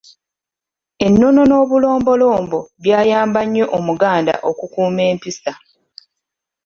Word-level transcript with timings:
Ennono 1.05 1.41
n'obulombolombo 1.45 2.59
byayamba 2.83 3.41
nnyo 3.45 3.65
Omuganda 3.77 4.33
okukuuma 4.49 5.01
empisa. 5.11 5.53